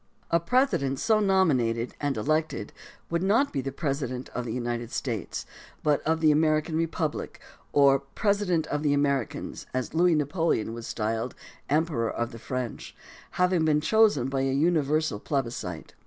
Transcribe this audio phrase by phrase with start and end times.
[0.31, 2.73] A President so nominated and elected
[3.11, 5.45] would not be the President of the United States,
[5.83, 7.39] but of the American Republic,
[7.71, 11.35] or President of the Americans, as Louis Napoleon was styled
[11.69, 12.95] Emperor of the French,
[13.37, 15.93] having been chosen by a universal plebiscite.